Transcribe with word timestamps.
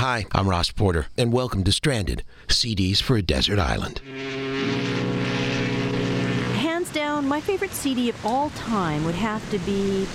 Hi, 0.00 0.24
I'm 0.32 0.48
Ross 0.48 0.70
Porter, 0.70 1.08
and 1.18 1.30
welcome 1.30 1.62
to 1.62 1.72
Stranded 1.72 2.24
CDs 2.48 3.02
for 3.02 3.18
a 3.18 3.22
Desert 3.22 3.58
Island. 3.58 3.98
Hands 6.56 6.88
down, 6.88 7.28
my 7.28 7.38
favorite 7.42 7.72
CD 7.72 8.08
of 8.08 8.24
all 8.24 8.48
time 8.56 9.04
would 9.04 9.14
have 9.14 9.46
to 9.50 9.58
be 9.58 10.08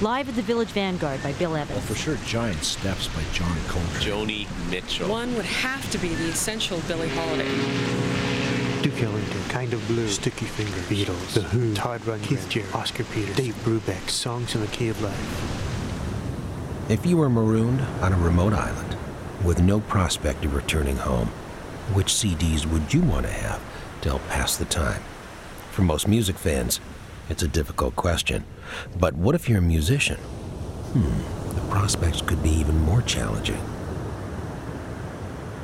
Live 0.00 0.28
at 0.28 0.36
the 0.36 0.42
Village 0.42 0.68
Vanguard 0.68 1.20
by 1.24 1.32
Bill 1.32 1.56
Evans. 1.56 1.76
Well, 1.76 1.86
for 1.86 1.96
sure, 1.96 2.14
Giant 2.24 2.62
Steps 2.62 3.08
by 3.08 3.24
John 3.32 3.58
Coltrane. 3.66 4.00
Joni 4.00 4.70
Mitchell. 4.70 5.08
One 5.08 5.34
would 5.34 5.44
have 5.44 5.90
to 5.90 5.98
be 5.98 6.14
the 6.14 6.28
essential 6.28 6.78
Billie 6.86 7.08
Holiday. 7.08 7.50
Duke 8.80 9.02
Ellington, 9.02 9.42
Kind 9.48 9.72
of 9.72 9.84
Blue, 9.88 10.06
Sticky 10.06 10.46
Fingers, 10.46 10.86
Beatles, 10.86 11.34
The 11.34 11.42
Who, 11.42 11.74
Todd 11.74 12.00
Rundgren, 12.02 12.22
Keith 12.22 12.48
Jarrett, 12.48 12.72
Oscar 12.76 13.02
Peterson, 13.02 13.44
Dave 13.44 13.56
Brubeck, 13.64 14.08
Songs 14.08 14.54
in 14.54 14.60
the 14.60 14.68
Key 14.68 14.86
of 14.86 15.02
Life. 15.02 15.66
If 16.88 17.04
you 17.04 17.16
were 17.16 17.28
marooned 17.28 17.80
on 18.02 18.12
a 18.12 18.16
remote 18.16 18.52
island 18.52 18.90
with 19.44 19.62
no 19.62 19.80
prospect 19.80 20.44
of 20.44 20.54
returning 20.54 20.96
home, 20.96 21.28
which 21.92 22.12
CDs 22.12 22.66
would 22.66 22.92
you 22.92 23.00
want 23.00 23.26
to 23.26 23.32
have 23.32 23.60
to 24.02 24.10
help 24.10 24.26
pass 24.28 24.56
the 24.56 24.64
time? 24.64 25.02
For 25.70 25.82
most 25.82 26.06
music 26.06 26.36
fans, 26.36 26.80
it's 27.28 27.42
a 27.42 27.48
difficult 27.48 27.96
question. 27.96 28.44
But 28.98 29.14
what 29.14 29.34
if 29.34 29.48
you're 29.48 29.58
a 29.58 29.62
musician? 29.62 30.16
Hmm, 30.16 31.54
the 31.54 31.70
prospects 31.70 32.20
could 32.22 32.42
be 32.42 32.50
even 32.50 32.78
more 32.80 33.02
challenging. 33.02 33.62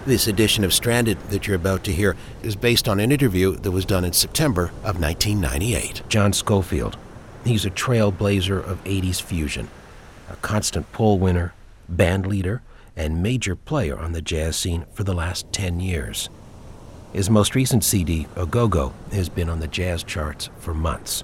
This 0.07 0.29
edition 0.29 0.63
of 0.63 0.73
Stranded 0.73 1.19
that 1.31 1.47
you're 1.47 1.57
about 1.57 1.83
to 1.85 1.93
hear 1.93 2.15
is 2.43 2.55
based 2.55 2.89
on 2.89 3.01
an 3.01 3.11
interview 3.11 3.57
that 3.57 3.73
was 3.73 3.85
done 3.85 4.05
in 4.05 4.13
September 4.13 4.67
of 4.85 5.01
1998. 5.01 6.03
John 6.09 6.33
Scofield, 6.33 6.97
he's 7.45 7.65
a 7.65 7.71
trailblazer 7.71 8.65
of 8.65 8.83
80s 8.85 9.21
fusion, 9.21 9.69
a 10.31 10.37
constant 10.37 10.93
poll 10.93 11.19
winner, 11.19 11.55
band 11.89 12.25
leader, 12.25 12.63
and 12.97 13.23
major 13.23 13.55
player 13.55 13.99
on 13.99 14.13
the 14.13 14.23
jazz 14.23 14.57
scene 14.57 14.87
for 14.93 15.05
the 15.05 15.15
last 15.15 15.53
10 15.53 15.81
years. 15.81 16.29
His 17.13 17.31
most 17.31 17.55
recent 17.55 17.85
CD, 17.85 18.27
A 18.37 18.47
Go 18.47 18.69
Go, 18.69 18.93
has 19.13 19.29
been 19.29 19.49
on 19.49 19.61
the 19.61 19.69
jazz 19.69 20.03
charts 20.03 20.51
for 20.59 20.75
months. 20.75 21.23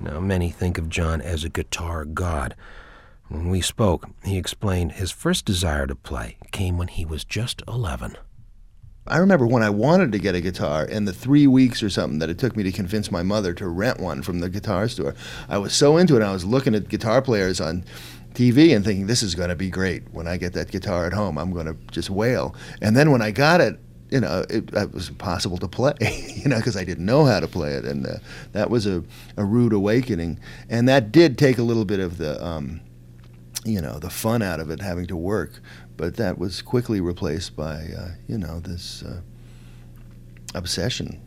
Now, 0.00 0.20
many 0.20 0.50
think 0.50 0.78
of 0.78 0.88
John 0.88 1.20
as 1.20 1.44
a 1.44 1.48
guitar 1.48 2.04
god. 2.04 2.54
When 3.28 3.48
we 3.48 3.60
spoke, 3.60 4.08
he 4.24 4.36
explained 4.36 4.92
his 4.92 5.10
first 5.10 5.44
desire 5.44 5.86
to 5.86 5.94
play 5.94 6.36
came 6.50 6.78
when 6.78 6.88
he 6.88 7.04
was 7.04 7.24
just 7.24 7.62
11. 7.68 8.16
I 9.06 9.18
remember 9.18 9.46
when 9.46 9.62
I 9.62 9.70
wanted 9.70 10.12
to 10.12 10.18
get 10.18 10.34
a 10.34 10.40
guitar, 10.40 10.86
and 10.88 11.08
the 11.08 11.12
three 11.12 11.46
weeks 11.46 11.82
or 11.82 11.90
something 11.90 12.18
that 12.20 12.28
it 12.28 12.38
took 12.38 12.56
me 12.56 12.62
to 12.64 12.72
convince 12.72 13.10
my 13.10 13.22
mother 13.22 13.52
to 13.54 13.66
rent 13.66 13.98
one 13.98 14.22
from 14.22 14.40
the 14.40 14.48
guitar 14.48 14.88
store, 14.88 15.14
I 15.48 15.58
was 15.58 15.72
so 15.72 15.96
into 15.96 16.16
it. 16.16 16.22
I 16.22 16.32
was 16.32 16.44
looking 16.44 16.74
at 16.74 16.88
guitar 16.88 17.20
players 17.22 17.60
on 17.60 17.84
TV 18.34 18.74
and 18.74 18.84
thinking, 18.84 19.06
this 19.06 19.22
is 19.22 19.34
going 19.34 19.48
to 19.48 19.56
be 19.56 19.70
great. 19.70 20.02
When 20.12 20.26
I 20.28 20.36
get 20.36 20.52
that 20.52 20.70
guitar 20.70 21.06
at 21.06 21.12
home, 21.12 21.36
I'm 21.38 21.52
going 21.52 21.66
to 21.66 21.76
just 21.90 22.10
wail. 22.10 22.54
And 22.80 22.96
then 22.96 23.10
when 23.10 23.22
I 23.22 23.30
got 23.30 23.60
it, 23.60 23.78
you 24.10 24.20
know, 24.20 24.44
it, 24.50 24.72
it 24.72 24.92
was 24.92 25.08
impossible 25.08 25.58
to 25.58 25.68
play, 25.68 25.94
you 26.34 26.48
know, 26.48 26.56
because 26.56 26.76
I 26.76 26.84
didn't 26.84 27.06
know 27.06 27.24
how 27.24 27.40
to 27.40 27.48
play 27.48 27.72
it. 27.74 27.84
And 27.84 28.06
uh, 28.06 28.14
that 28.52 28.70
was 28.70 28.86
a, 28.86 29.04
a 29.36 29.44
rude 29.44 29.72
awakening. 29.72 30.38
And 30.68 30.88
that 30.88 31.12
did 31.12 31.38
take 31.38 31.58
a 31.58 31.62
little 31.62 31.84
bit 31.84 32.00
of 32.00 32.18
the, 32.18 32.44
um, 32.44 32.80
you 33.64 33.80
know, 33.80 33.98
the 33.98 34.10
fun 34.10 34.42
out 34.42 34.60
of 34.60 34.70
it, 34.70 34.80
having 34.80 35.06
to 35.06 35.16
work. 35.16 35.60
But 35.96 36.16
that 36.16 36.38
was 36.38 36.62
quickly 36.62 37.00
replaced 37.00 37.56
by, 37.56 37.86
uh, 37.96 38.08
you 38.26 38.38
know, 38.38 38.60
this 38.60 39.02
uh, 39.02 39.20
obsession 40.54 41.20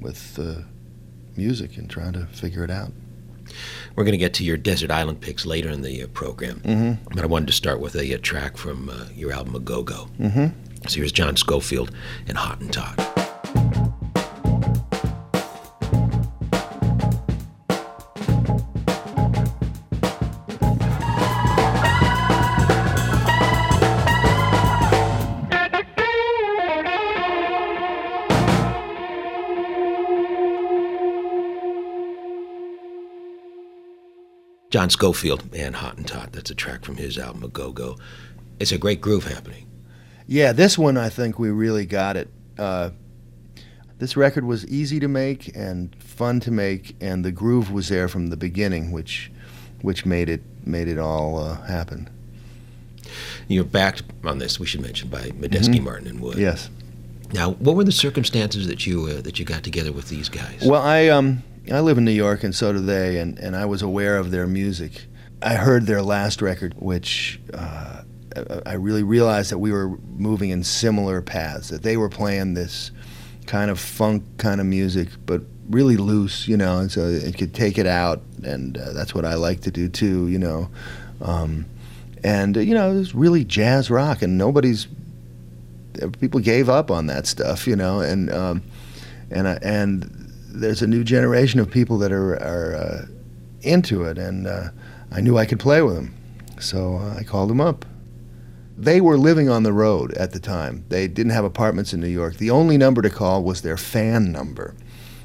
with 0.00 0.38
uh, 0.38 0.62
music 1.36 1.76
and 1.76 1.88
trying 1.88 2.12
to 2.14 2.26
figure 2.26 2.64
it 2.64 2.70
out. 2.70 2.92
We're 3.94 4.04
going 4.04 4.12
to 4.12 4.18
get 4.18 4.34
to 4.34 4.44
your 4.44 4.56
desert 4.56 4.90
island 4.90 5.20
picks 5.20 5.46
later 5.46 5.70
in 5.70 5.82
the 5.82 6.02
uh, 6.02 6.06
program, 6.08 6.60
mm-hmm. 6.60 7.14
but 7.14 7.22
I 7.22 7.26
wanted 7.26 7.46
to 7.46 7.52
start 7.52 7.80
with 7.80 7.94
a, 7.94 8.12
a 8.12 8.18
track 8.18 8.56
from 8.56 8.88
uh, 8.88 9.06
your 9.14 9.32
album 9.32 9.54
A 9.54 9.60
Go 9.60 9.82
Go. 9.82 10.08
Mm-hmm. 10.18 10.88
So 10.88 10.96
here's 10.96 11.12
John 11.12 11.36
Scofield 11.36 11.90
and 12.28 12.36
Hottentot. 12.38 13.05
John 34.76 34.90
Scofield 34.90 35.42
and 35.54 35.74
Hottentot. 35.74 36.32
That's 36.32 36.50
a 36.50 36.54
track 36.54 36.84
from 36.84 36.96
his 36.96 37.16
album 37.16 37.42
A 37.42 37.48
Go 37.48 37.72
Go. 37.72 37.96
It's 38.60 38.72
a 38.72 38.76
great 38.76 39.00
groove 39.00 39.24
happening. 39.24 39.66
Yeah, 40.26 40.52
this 40.52 40.76
one 40.76 40.98
I 40.98 41.08
think 41.08 41.38
we 41.38 41.48
really 41.48 41.86
got 41.86 42.18
it. 42.18 42.28
Uh, 42.58 42.90
this 43.96 44.18
record 44.18 44.44
was 44.44 44.66
easy 44.66 45.00
to 45.00 45.08
make 45.08 45.56
and 45.56 45.96
fun 45.96 46.40
to 46.40 46.50
make, 46.50 46.94
and 47.00 47.24
the 47.24 47.32
groove 47.32 47.72
was 47.72 47.88
there 47.88 48.06
from 48.06 48.26
the 48.26 48.36
beginning, 48.36 48.92
which 48.92 49.32
which 49.80 50.04
made 50.04 50.28
it 50.28 50.42
made 50.66 50.88
it 50.88 50.98
all 50.98 51.38
uh, 51.38 51.62
happen. 51.62 52.10
You're 53.48 53.64
backed 53.64 54.02
on 54.24 54.40
this. 54.40 54.60
We 54.60 54.66
should 54.66 54.82
mention 54.82 55.08
by 55.08 55.30
Medeski, 55.30 55.76
mm-hmm. 55.76 55.84
Martin, 55.84 56.06
and 56.06 56.20
Wood. 56.20 56.36
Yes. 56.36 56.68
Now, 57.32 57.52
what 57.52 57.76
were 57.76 57.84
the 57.84 57.92
circumstances 57.92 58.66
that 58.66 58.86
you 58.86 59.06
uh, 59.06 59.22
that 59.22 59.38
you 59.38 59.46
got 59.46 59.62
together 59.62 59.92
with 59.92 60.10
these 60.10 60.28
guys? 60.28 60.66
Well, 60.66 60.82
I 60.82 61.08
um 61.08 61.42
I 61.72 61.80
live 61.80 61.98
in 61.98 62.04
New 62.04 62.12
York, 62.12 62.44
and 62.44 62.54
so 62.54 62.72
do 62.72 62.80
they, 62.80 63.18
and 63.18 63.38
and 63.38 63.56
I 63.56 63.64
was 63.64 63.82
aware 63.82 64.18
of 64.18 64.30
their 64.30 64.46
music. 64.46 65.06
I 65.42 65.54
heard 65.54 65.86
their 65.86 66.02
last 66.02 66.42
record, 66.42 66.74
which. 66.78 67.40
Uh, 67.52 68.02
I 68.66 68.74
really 68.74 69.02
realized 69.02 69.50
that 69.50 69.58
we 69.58 69.72
were 69.72 69.96
moving 70.14 70.50
in 70.50 70.62
similar 70.62 71.22
paths. 71.22 71.70
That 71.70 71.82
they 71.82 71.96
were 71.96 72.10
playing 72.10 72.52
this 72.52 72.90
kind 73.46 73.70
of 73.70 73.80
funk 73.80 74.24
kind 74.36 74.60
of 74.60 74.66
music, 74.66 75.08
but 75.24 75.40
really 75.70 75.96
loose, 75.96 76.46
you 76.46 76.56
know, 76.56 76.78
and 76.78 76.92
so 76.92 77.06
it 77.06 77.38
could 77.38 77.54
take 77.54 77.78
it 77.78 77.86
out, 77.86 78.20
and 78.44 78.76
uh, 78.76 78.92
that's 78.92 79.14
what 79.14 79.24
I 79.24 79.34
like 79.34 79.62
to 79.62 79.70
do 79.70 79.88
too, 79.88 80.28
you 80.28 80.38
know. 80.38 80.68
Um, 81.20 81.66
and 82.22 82.56
uh, 82.56 82.60
you 82.60 82.74
know, 82.74 82.90
it 82.90 82.94
was 82.94 83.14
really 83.14 83.44
jazz 83.44 83.90
rock, 83.90 84.22
and 84.22 84.36
nobody's 84.36 84.86
people 86.20 86.40
gave 86.40 86.68
up 86.68 86.90
on 86.90 87.06
that 87.06 87.26
stuff, 87.26 87.66
you 87.66 87.76
know, 87.76 88.00
and 88.00 88.30
um, 88.30 88.62
and 89.30 89.46
and 89.46 90.15
there's 90.60 90.82
a 90.82 90.86
new 90.86 91.04
generation 91.04 91.60
of 91.60 91.70
people 91.70 91.98
that 91.98 92.12
are 92.12 92.34
are 92.34 92.74
uh, 92.74 93.06
into 93.62 94.04
it, 94.04 94.18
and 94.18 94.46
uh, 94.46 94.68
I 95.10 95.20
knew 95.20 95.38
I 95.38 95.46
could 95.46 95.60
play 95.60 95.82
with 95.82 95.94
them, 95.94 96.14
so 96.58 96.96
uh, 96.96 97.16
I 97.18 97.22
called 97.22 97.50
them 97.50 97.60
up. 97.60 97.84
They 98.78 99.00
were 99.00 99.16
living 99.16 99.48
on 99.48 99.62
the 99.62 99.72
road 99.72 100.12
at 100.14 100.32
the 100.32 100.40
time. 100.40 100.84
They 100.88 101.08
didn't 101.08 101.32
have 101.32 101.44
apartments 101.44 101.92
in 101.92 102.00
New 102.00 102.08
York. 102.08 102.36
The 102.36 102.50
only 102.50 102.76
number 102.76 103.00
to 103.02 103.10
call 103.10 103.42
was 103.42 103.62
their 103.62 103.78
fan 103.78 104.32
number, 104.32 104.74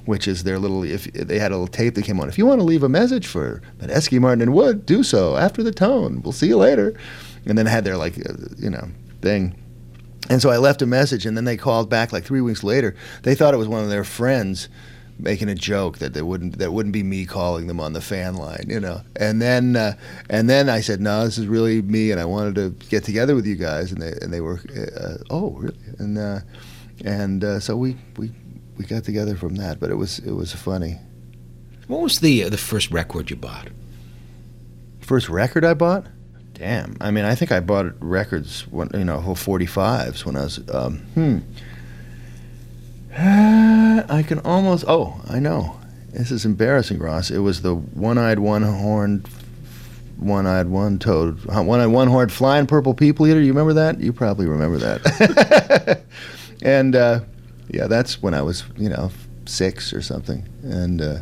which 0.06 0.28
is 0.28 0.44
their 0.44 0.59
little. 0.59 0.84
If 0.84 1.12
they 1.12 1.40
had 1.40 1.52
a 1.52 1.56
little 1.56 1.68
tape 1.68 1.96
that 1.96 2.06
came 2.06 2.19
on. 2.19 2.30
If 2.30 2.38
you 2.38 2.46
want 2.46 2.59
to 2.59 2.66
leave 2.66 2.84
a 2.84 2.90
message 2.90 3.28
for 3.28 3.62
Medeski, 3.80 4.19
Martin, 4.19 4.42
and 4.42 4.53
Wood, 4.53 4.86
do 4.86 5.03
so 5.03 5.38
after 5.38 5.63
the 5.63 5.72
tone. 5.72 6.22
We'll 6.22 6.31
see 6.31 6.48
you 6.48 6.58
later. 6.58 6.98
And 7.46 7.58
then 7.58 7.66
had 7.66 7.84
their 7.84 7.98
like, 7.98 8.18
uh, 8.19 8.34
you 8.58 8.69
know, 8.69 8.88
thing. 9.22 9.58
And 10.30 10.42
so 10.42 10.52
I 10.52 10.58
left 10.58 10.84
a 10.84 10.86
message, 10.86 11.25
and 11.25 11.36
then 11.36 11.46
they 11.46 11.58
called 11.58 11.90
back 11.90 12.13
like 12.13 12.24
three 12.24 12.40
weeks 12.40 12.63
later. 12.63 12.96
They 13.24 13.36
thought 13.36 13.53
it 13.53 13.58
was 13.58 13.68
one 13.68 13.84
of 13.84 13.90
their 13.90 14.03
friends 14.03 14.69
making 15.20 15.50
a 15.50 15.56
joke 15.56 16.00
that 16.00 16.14
they 16.14 16.22
wouldn't 16.22 16.58
that 16.60 16.74
wouldn't 16.74 16.94
be 16.94 17.04
me 17.04 17.26
calling 17.26 17.68
them 17.68 17.80
on 17.80 17.94
the 17.94 18.02
fan 18.02 18.36
line, 18.36 18.66
you 18.68 18.80
know. 18.80 19.02
And 19.16 19.42
then 19.42 19.76
uh, 19.76 19.94
and 20.30 20.50
then 20.50 20.70
I 20.70 20.82
said, 20.82 21.02
no, 21.02 21.26
this 21.26 21.38
is 21.38 21.48
really 21.48 21.82
me, 21.82 22.12
and 22.12 22.20
I 22.20 22.26
wanted 22.26 22.56
to 22.56 22.70
get 22.88 23.04
together 23.04 23.36
with 23.36 23.46
you 23.46 23.56
guys, 23.56 23.92
and 23.92 24.02
they 24.02 24.14
and 24.22 24.34
they 24.34 24.42
were, 24.42 24.60
uh, 24.98 25.18
oh, 25.30 25.52
really? 25.52 25.78
And 26.00 26.18
uh, 26.18 26.40
and 27.04 27.44
uh, 27.44 27.60
so 27.60 27.76
we 27.76 27.98
we 28.18 28.32
we 28.78 28.86
got 28.86 29.04
together 29.04 29.36
from 29.36 29.56
that, 29.56 29.80
but 29.80 29.92
it 29.92 29.96
was 29.96 30.20
it 30.20 30.32
was 30.32 30.54
funny. 30.54 30.98
What 31.88 32.02
was 32.02 32.20
the 32.20 32.44
uh, 32.44 32.50
the 32.50 32.58
first 32.58 32.92
record 32.92 33.30
you 33.30 33.36
bought? 33.36 33.70
First 35.02 35.30
record 35.30 35.66
I 35.66 35.74
bought? 35.74 36.08
Damn. 36.54 36.96
I 37.02 37.10
mean, 37.10 37.26
I 37.26 37.34
think 37.34 37.52
I 37.52 37.60
bought 37.60 37.94
records 38.00 38.68
when 38.68 38.90
you 38.94 39.04
know, 39.04 39.20
whole 39.20 39.36
45s 39.36 40.26
when 40.26 40.36
I 40.36 40.44
was 40.44 40.60
um, 40.69 41.00
hmm. 41.16 41.40
I 44.12 44.24
can 44.24 44.40
almost. 44.40 44.84
Oh, 44.90 45.22
I 45.30 45.40
know. 45.40 45.80
This 46.12 46.31
is 46.31 46.44
embarrassing, 46.44 47.00
Ross. 47.00 47.31
It 47.31 47.40
was 47.40 47.62
the 47.62 47.75
one-eyed, 47.75 48.40
one-horned, 48.40 49.25
one-eyed, 50.18 50.68
one-toed, 50.68 51.46
one-eyed, 51.46 51.86
one-horned 51.88 52.31
flying 52.34 52.68
purple 52.68 52.94
people 52.94 53.25
eater. 53.25 53.40
You 53.40 53.54
remember 53.54 53.72
that? 53.74 54.02
You 54.02 54.12
probably 54.12 54.48
remember 54.48 54.78
that. 54.80 56.04
and 56.62 56.94
uh, 56.98 57.22
yeah, 57.69 57.88
that's 57.88 58.22
when 58.22 58.34
I 58.34 58.42
was, 58.42 58.66
you 58.75 58.90
know, 58.90 59.12
six 59.46 59.94
or 59.94 60.02
something, 60.02 60.46
and 60.64 61.02
uh, 61.02 61.19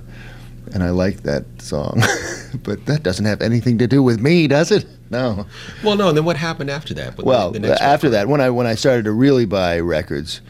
and 0.74 0.82
I 0.84 0.90
liked 0.90 1.22
that 1.26 1.46
song. 1.62 2.02
but 2.64 2.84
that 2.88 3.04
doesn't 3.04 3.26
have 3.26 3.44
anything 3.44 3.78
to 3.78 3.86
do 3.86 4.02
with 4.02 4.20
me, 4.20 4.48
does 4.48 4.72
it? 4.72 4.88
No. 5.12 5.46
Well, 5.84 5.96
no. 5.96 6.10
And 6.10 6.18
then 6.18 6.26
what 6.26 6.38
happened 6.38 6.72
after 6.72 6.96
that? 6.96 7.18
well, 7.18 7.52
the, 7.52 7.60
the 7.60 7.84
after 7.84 8.08
record? 8.08 8.10
that, 8.10 8.28
when 8.28 8.42
I 8.42 8.50
when 8.50 8.66
I 8.66 8.74
started 8.74 9.06
to 9.06 9.12
really 9.12 9.46
buy 9.46 9.80
records 9.80 10.42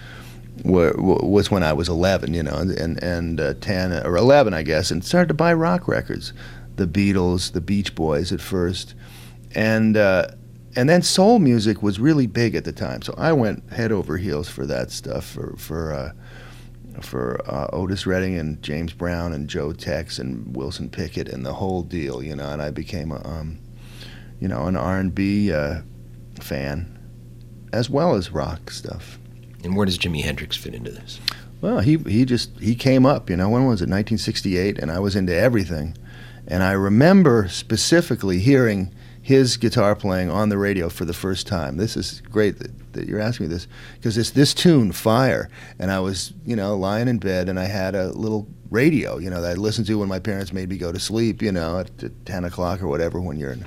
were, 0.64 0.94
was 0.98 1.52
when 1.52 1.64
I 1.64 1.74
was 1.74 1.90
11, 1.90 2.34
you 2.34 2.44
know, 2.44 2.56
and 2.56 3.02
and 3.04 3.40
uh, 3.40 3.54
10 3.56 3.94
or 4.06 4.18
11, 4.18 4.54
I 4.54 4.64
guess, 4.64 4.92
and 4.92 5.04
started 5.04 5.28
to 5.30 5.34
buy 5.34 5.54
rock 5.54 5.88
records, 5.88 6.34
the 6.76 6.88
Beatles, 6.88 7.52
the 7.52 7.62
Beach 7.62 7.96
Boys 7.96 8.32
at 8.32 8.42
first, 8.42 8.96
and 9.56 9.98
uh, 9.98 10.28
and 10.76 10.90
then 10.90 11.02
soul 11.02 11.40
music 11.40 11.82
was 11.82 12.00
really 12.00 12.28
big 12.28 12.56
at 12.56 12.64
the 12.64 12.72
time, 12.72 13.02
so 13.02 13.14
I 13.18 13.34
went 13.34 13.72
head 13.72 13.92
over 13.92 14.18
heels 14.18 14.50
for 14.50 14.66
that 14.66 14.92
stuff 14.92 15.26
for 15.26 15.56
for 15.58 15.94
uh, 15.94 16.12
for 17.02 17.42
uh, 17.46 17.68
Otis 17.74 18.06
Redding 18.06 18.38
and 18.38 18.62
James 18.62 18.94
Brown 18.94 19.34
and 19.34 19.50
Joe 19.50 19.74
Tex 19.74 20.20
and 20.20 20.56
Wilson 20.56 20.90
Pickett 20.90 21.30
and 21.30 21.46
the 21.46 21.54
whole 21.54 21.82
deal, 21.82 22.22
you 22.22 22.36
know. 22.36 22.50
And 22.50 22.62
I 22.62 22.72
became 22.72 23.12
a 23.12 23.26
um, 23.28 23.60
you 24.40 24.48
know 24.48 24.68
an 24.68 24.76
R 24.76 25.00
and 25.00 25.14
B 25.14 25.52
uh, 25.52 25.82
fan 26.40 26.96
as 27.72 27.90
well 27.90 28.16
as 28.16 28.32
rock 28.32 28.72
stuff. 28.72 29.19
And 29.64 29.76
where 29.76 29.86
does 29.86 29.98
Jimi 29.98 30.24
Hendrix 30.24 30.56
fit 30.56 30.74
into 30.74 30.92
this? 30.92 31.20
Well, 31.62 31.80
he 31.80 31.98
he 31.98 32.26
just 32.26 32.58
he 32.60 32.76
came 32.76 33.06
up, 33.06 33.30
you 33.30 33.36
know. 33.36 33.50
When 33.50 33.66
was 33.66 33.82
it? 33.82 33.90
1968, 33.90 34.80
and 34.80 34.92
I 34.92 35.00
was 35.00 35.16
into 35.16 35.36
everything. 35.36 35.98
And 36.48 36.64
I 36.64 36.72
remember 36.72 37.48
specifically 37.50 38.40
hearing 38.40 38.94
his 39.22 39.58
guitar 39.58 39.96
playing 39.96 40.32
on 40.32 40.50
the 40.50 40.58
radio 40.58 40.90
for 40.90 41.06
the 41.06 41.14
first 41.14 41.46
time. 41.46 41.78
This 41.78 41.96
is 41.96 42.22
great 42.32 42.58
that, 42.58 42.94
that 42.94 43.08
you're 43.08 43.20
asking 43.20 43.48
me 43.48 43.54
this 43.54 43.68
because 43.96 44.18
it's 44.18 44.32
this 44.32 44.56
tune, 44.56 44.92
Fire. 44.92 45.50
And 45.78 45.92
I 45.92 46.00
was, 46.00 46.34
you 46.46 46.56
know, 46.56 46.76
lying 46.76 47.08
in 47.08 47.20
bed 47.20 47.48
and 47.50 47.60
I 47.60 47.66
had 47.66 47.94
a 47.94 48.08
little 48.14 48.48
radio, 48.72 49.20
you 49.20 49.30
know, 49.30 49.42
that 49.42 49.52
I 49.52 49.54
listened 49.54 49.86
to 49.88 50.00
when 50.00 50.10
my 50.10 50.18
parents 50.18 50.52
made 50.52 50.70
me 50.70 50.78
go 50.78 50.92
to 50.92 51.00
sleep, 51.00 51.44
you 51.44 51.52
know, 51.52 51.80
at, 51.80 52.04
at 52.04 52.26
10 52.26 52.46
o'clock 52.46 52.82
or 52.82 52.88
whatever 52.88 53.22
when 53.22 53.38
you're 53.38 53.52
in 53.52 53.66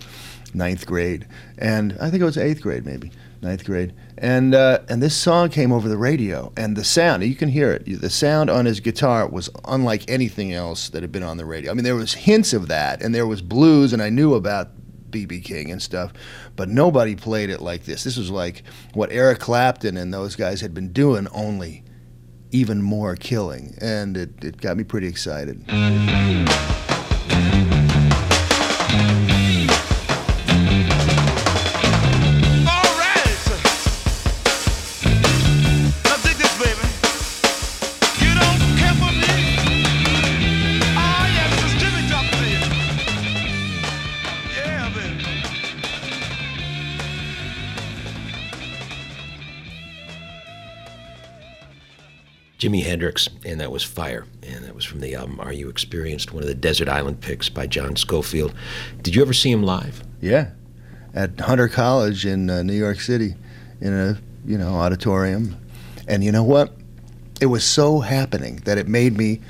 ninth 0.52 0.84
grade. 0.84 1.28
And 1.58 1.96
I 2.00 2.10
think 2.10 2.22
it 2.22 2.26
was 2.26 2.38
eighth 2.38 2.62
grade 2.62 2.84
maybe 2.84 3.12
ninth 3.42 3.64
grade, 3.64 3.92
and 4.16 4.54
uh, 4.54 4.80
and 4.88 5.02
this 5.02 5.16
song 5.16 5.48
came 5.48 5.72
over 5.72 5.88
the 5.88 5.98
radio, 5.98 6.52
and 6.56 6.76
the 6.76 6.84
sound 6.84 7.24
you 7.24 7.34
can 7.34 7.48
hear 7.48 7.72
it. 7.72 8.00
The 8.00 8.10
sound 8.10 8.48
on 8.48 8.64
his 8.64 8.80
guitar 8.80 9.28
was 9.28 9.50
unlike 9.66 10.08
anything 10.08 10.52
else 10.52 10.88
that 10.90 11.02
had 11.02 11.12
been 11.12 11.22
on 11.22 11.36
the 11.36 11.44
radio. 11.44 11.70
I 11.70 11.74
mean, 11.74 11.84
there 11.84 11.96
was 11.96 12.14
hints 12.14 12.52
of 12.52 12.68
that, 12.68 13.02
and 13.02 13.14
there 13.14 13.26
was 13.26 13.42
blues, 13.42 13.92
and 13.92 14.00
I 14.00 14.08
knew 14.10 14.34
about 14.34 14.70
BB 15.10 15.44
King 15.44 15.70
and 15.70 15.82
stuff, 15.82 16.12
but 16.56 16.68
nobody 16.68 17.14
played 17.14 17.50
it 17.50 17.60
like 17.60 17.84
this. 17.84 18.04
This 18.04 18.16
was 18.16 18.30
like 18.30 18.62
what 18.94 19.12
Eric 19.12 19.40
Clapton 19.40 19.96
and 19.96 20.12
those 20.12 20.36
guys 20.36 20.60
had 20.60 20.72
been 20.72 20.92
doing, 20.92 21.28
only 21.28 21.84
even 22.50 22.82
more 22.82 23.16
killing, 23.16 23.74
and 23.80 24.16
it, 24.16 24.44
it 24.44 24.60
got 24.60 24.76
me 24.76 24.84
pretty 24.84 25.08
excited. 25.08 25.64
Hendrix, 53.02 53.28
and 53.44 53.60
that 53.60 53.72
was 53.72 53.82
Fire. 53.82 54.26
And 54.44 54.64
that 54.64 54.76
was 54.76 54.84
from 54.84 55.00
the 55.00 55.16
album 55.16 55.40
Are 55.40 55.52
You 55.52 55.68
Experienced, 55.68 56.32
one 56.32 56.44
of 56.44 56.48
the 56.48 56.54
Desert 56.54 56.88
Island 56.88 57.20
picks 57.20 57.48
by 57.48 57.66
John 57.66 57.96
Scofield. 57.96 58.54
Did 59.02 59.16
you 59.16 59.22
ever 59.22 59.32
see 59.32 59.50
him 59.50 59.64
live? 59.64 60.04
Yeah, 60.20 60.50
at 61.12 61.40
Hunter 61.40 61.66
College 61.66 62.24
in 62.24 62.48
uh, 62.48 62.62
New 62.62 62.74
York 62.74 63.00
City, 63.00 63.34
in 63.80 63.92
a 63.92 64.20
you 64.46 64.56
know 64.56 64.74
auditorium, 64.74 65.56
and 66.06 66.22
you 66.22 66.30
know 66.30 66.44
what? 66.44 66.76
It 67.40 67.46
was 67.46 67.64
so 67.64 67.98
happening 67.98 68.62
that 68.66 68.78
it 68.78 68.86
made 68.86 69.18
me 69.18 69.40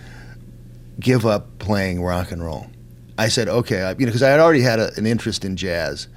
give 0.99 1.27
up 1.27 1.59
playing 1.59 2.03
rock 2.03 2.33
and 2.33 2.43
roll. 2.43 2.69
I 3.19 3.29
said, 3.29 3.49
okay, 3.49 3.83
I, 3.83 3.91
you 3.91 3.99
know, 3.99 4.07
because 4.07 4.23
I 4.23 4.31
had 4.31 4.41
already 4.41 4.63
had 4.63 4.79
a, 4.79 4.97
an 4.97 5.05
interest 5.05 5.45
in 5.45 5.59
jazz, 5.59 6.09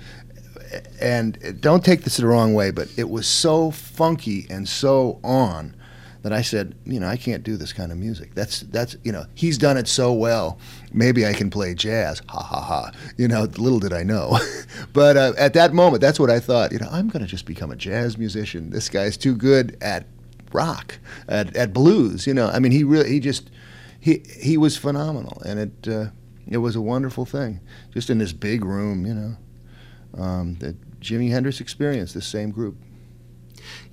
and 1.01 1.59
don't 1.59 1.83
take 1.83 2.03
this 2.03 2.15
the 2.15 2.27
wrong 2.27 2.53
way, 2.53 2.71
but 2.71 2.87
it 2.95 3.09
was 3.09 3.27
so 3.27 3.71
funky 3.71 4.47
and 4.49 4.69
so 4.69 5.19
on 5.21 5.75
that 6.25 6.33
I 6.33 6.41
said, 6.41 6.73
you 6.85 6.99
know, 6.99 7.07
I 7.07 7.17
can't 7.17 7.43
do 7.43 7.55
this 7.55 7.71
kind 7.71 7.91
of 7.91 7.99
music. 7.99 8.33
That's 8.33 8.61
that's 8.61 8.97
you 9.03 9.11
know, 9.11 9.27
he's 9.35 9.59
done 9.59 9.77
it 9.77 9.87
so 9.87 10.11
well. 10.11 10.57
Maybe 10.91 11.23
I 11.23 11.33
can 11.33 11.51
play 11.51 11.75
jazz. 11.75 12.19
Ha 12.29 12.39
ha 12.41 12.61
ha. 12.61 12.91
You 13.15 13.27
know, 13.27 13.43
little 13.43 13.77
did 13.77 13.93
I 13.93 14.01
know. 14.01 14.39
but 14.93 15.17
uh, 15.17 15.33
at 15.37 15.53
that 15.53 15.75
moment, 15.75 16.01
that's 16.01 16.19
what 16.19 16.31
I 16.31 16.39
thought. 16.39 16.71
You 16.71 16.79
know, 16.79 16.87
I'm 16.91 17.09
going 17.09 17.23
to 17.23 17.29
just 17.29 17.45
become 17.45 17.69
a 17.69 17.75
jazz 17.75 18.17
musician. 18.17 18.71
This 18.71 18.89
guy's 18.89 19.17
too 19.17 19.35
good 19.35 19.77
at 19.81 20.07
rock, 20.51 20.97
at, 21.27 21.55
at 21.55 21.73
blues. 21.73 22.25
You 22.25 22.33
know, 22.33 22.47
I 22.47 22.57
mean, 22.57 22.71
he 22.71 22.83
really 22.83 23.07
he 23.07 23.19
just 23.19 23.51
he 23.99 24.23
he 24.41 24.57
was 24.57 24.75
phenomenal, 24.75 25.43
and 25.45 25.59
it 25.59 25.87
uh, 25.87 26.09
it 26.47 26.57
was 26.57 26.75
a 26.75 26.81
wonderful 26.81 27.25
thing. 27.25 27.59
Just 27.93 28.09
in 28.09 28.17
this 28.17 28.33
big 28.33 28.65
room, 28.65 29.05
you 29.05 29.13
know, 29.13 30.23
um, 30.23 30.55
the 30.55 30.75
Jimi 31.01 31.29
Hendrix 31.29 31.61
experience. 31.61 32.13
This 32.13 32.25
same 32.25 32.49
group. 32.49 32.77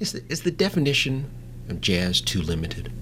Is 0.00 0.12
the, 0.12 0.24
is 0.30 0.42
the 0.44 0.50
definition 0.50 1.30
jazz 1.80 2.20
too 2.20 2.42
limited? 2.42 2.92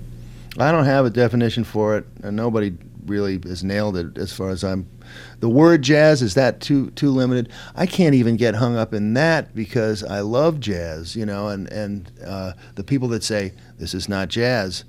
I 0.59 0.73
don't 0.73 0.85
have 0.85 1.07
a 1.07 1.11
definition 1.11 1.65
for 1.65 1.97
it, 1.97 2.07
and 2.23 2.37
nobody 2.37 2.73
really 3.07 3.41
has 3.45 3.65
nailed 3.65 3.97
it 3.97 4.19
as 4.19 4.33
far 4.33 4.51
as 4.51 4.65
I'm. 4.65 4.89
The 5.41 5.49
word 5.49 5.83
jazz 5.83 6.23
is 6.23 6.35
that 6.35 6.61
too 6.61 6.91
too 6.91 7.11
limited? 7.11 7.51
I 7.75 7.87
can't 7.87 8.15
even 8.15 8.37
get 8.37 8.55
hung 8.55 8.77
up 8.77 8.95
in 8.95 9.15
that 9.15 9.55
because 9.55 10.05
I 10.05 10.21
love 10.21 10.61
jazz, 10.61 11.17
you 11.17 11.27
know, 11.27 11.49
and 11.49 11.71
and 11.73 12.11
uh, 12.25 12.53
the 12.75 12.85
people 12.85 13.09
that 13.09 13.25
say 13.25 13.53
this 13.79 13.95
is 13.95 14.09
not 14.09 14.29
jazz 14.29 14.85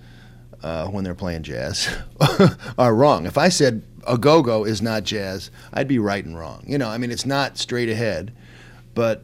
uh, 0.64 0.88
when 0.88 1.04
they're 1.04 1.16
playing 1.16 1.44
jazz 1.44 1.90
are 2.78 2.94
wrong. 2.94 3.26
If 3.26 3.38
I 3.38 3.50
said 3.50 3.84
a 4.08 4.18
go-go 4.18 4.64
is 4.64 4.82
not 4.82 5.04
jazz, 5.04 5.52
I'd 5.74 5.88
be 5.88 6.00
right 6.00 6.24
and 6.24 6.38
wrong. 6.38 6.64
You 6.68 6.78
know, 6.78 6.90
I 6.90 6.98
mean, 6.98 7.12
it's 7.12 7.26
not 7.26 7.58
straight 7.58 7.90
ahead, 7.90 8.34
but 8.94 9.24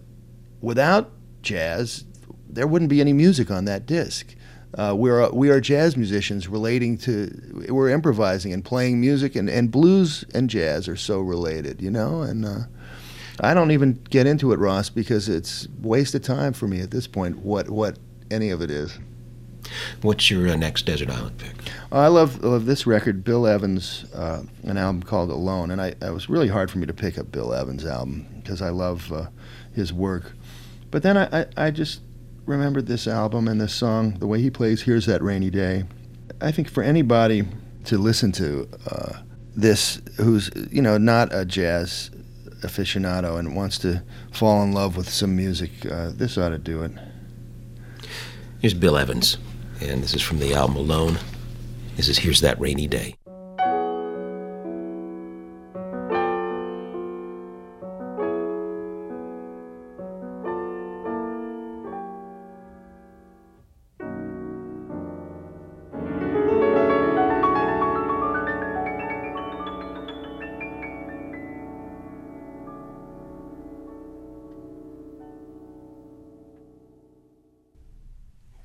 without 0.61 1.11
jazz, 1.41 2.05
there 2.49 2.67
wouldn't 2.67 2.89
be 2.89 3.01
any 3.01 3.13
music 3.13 3.51
on 3.51 3.65
that 3.65 3.85
disc 3.85 4.35
uh, 4.77 4.93
we're 4.95 5.29
we 5.31 5.49
are 5.49 5.59
jazz 5.59 5.97
musicians 5.97 6.47
relating 6.47 6.97
to 6.99 7.65
we're 7.69 7.89
improvising 7.89 8.53
and 8.53 8.63
playing 8.63 9.01
music 9.01 9.35
and, 9.35 9.49
and 9.49 9.71
blues 9.71 10.23
and 10.33 10.49
jazz 10.49 10.87
are 10.87 10.95
so 10.95 11.19
related 11.19 11.81
you 11.81 11.89
know? 11.89 12.21
And 12.21 12.45
uh, 12.45 12.59
I 13.39 13.53
don't 13.53 13.71
even 13.71 14.01
get 14.09 14.27
into 14.27 14.51
it 14.51 14.59
Ross 14.59 14.89
because 14.89 15.29
it's 15.29 15.67
waste 15.81 16.15
of 16.15 16.21
time 16.21 16.53
for 16.53 16.67
me 16.67 16.81
at 16.81 16.91
this 16.91 17.07
point 17.07 17.39
what 17.39 17.69
what 17.69 17.97
any 18.29 18.49
of 18.49 18.61
it 18.61 18.71
is. 18.71 18.97
What's 20.01 20.31
your 20.31 20.47
uh, 20.47 20.55
next 20.55 20.85
desert 20.85 21.09
island 21.09 21.37
pick? 21.37 21.53
I 21.91 22.07
love, 22.07 22.43
love 22.43 22.65
this 22.65 22.87
record 22.87 23.23
Bill 23.23 23.45
Evans 23.45 24.05
uh, 24.13 24.43
an 24.63 24.77
album 24.77 25.03
called 25.03 25.29
Alone. 25.29 25.71
And 25.71 25.81
I 25.81 25.87
it 26.01 26.13
was 26.13 26.29
really 26.29 26.47
hard 26.47 26.71
for 26.71 26.77
me 26.77 26.85
to 26.85 26.93
pick 26.93 27.17
up 27.17 27.31
Bill 27.31 27.53
Evans 27.53 27.85
album 27.85 28.27
because 28.35 28.61
I 28.61 28.69
love 28.69 29.11
uh, 29.11 29.27
his 29.73 29.91
work. 29.91 30.33
But 30.89 31.03
then 31.03 31.17
I, 31.17 31.41
I, 31.41 31.45
I 31.57 31.71
just 31.71 32.01
remembered 32.47 32.87
this 32.87 33.07
album 33.07 33.47
and 33.47 33.59
this 33.59 33.73
song, 33.73 34.13
the 34.19 34.25
way 34.25 34.41
he 34.41 34.49
plays 34.49 34.81
Here's 34.81 35.05
That 35.05 35.21
Rainy 35.21 35.49
Day. 35.49 35.83
I 36.41 36.51
think 36.51 36.69
for 36.69 36.81
anybody 36.81 37.45
to 37.83 37.97
listen 37.97 38.31
to 38.33 38.67
uh, 38.89 39.21
this 39.55 40.01
who's, 40.15 40.49
you 40.71 40.81
know, 40.81 40.97
not 40.97 41.33
a 41.33 41.45
jazz 41.45 42.09
aficionado 42.61 43.37
and 43.37 43.55
wants 43.55 43.77
to 43.79 44.01
fall 44.31 44.63
in 44.63 44.71
love 44.71 44.95
with 44.95 45.09
some 45.09 45.35
music, 45.35 45.71
uh, 45.91 46.11
this 46.13 46.37
ought 46.37 46.49
to 46.49 46.57
do 46.57 46.83
it. 46.83 46.91
Here's 48.61 48.73
Bill 48.73 48.97
Evans, 48.97 49.37
and 49.81 50.01
this 50.01 50.15
is 50.15 50.21
from 50.21 50.39
the 50.39 50.53
album 50.53 50.77
Alone. 50.77 51.19
This 51.97 52.07
is 52.07 52.17
Here's 52.17 52.41
That 52.41 52.59
Rainy 52.59 52.87
Day. 52.87 53.16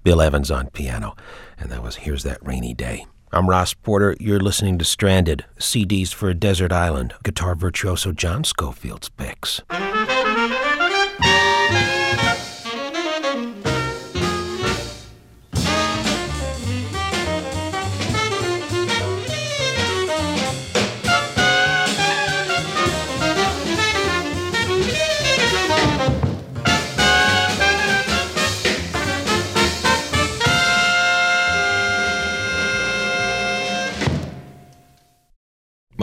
Bill 0.03 0.21
Evans 0.21 0.51
on 0.51 0.69
piano, 0.71 1.15
and 1.59 1.71
that 1.71 1.83
was 1.83 1.97
Here's 1.97 2.25
That 2.25 2.45
Rainy 2.45 2.75
Day. 2.75 3.07
I'm 3.31 3.49
Ross 3.49 3.73
Porter. 3.73 4.17
You're 4.19 4.41
listening 4.41 4.77
to 4.79 4.85
Stranded, 4.85 5.45
CDs 5.59 6.13
for 6.13 6.29
a 6.29 6.35
Desert 6.35 6.73
Island, 6.73 7.15
guitar 7.23 7.55
virtuoso 7.55 8.11
John 8.11 8.43
Scofield's 8.43 9.11
picks. 9.11 9.63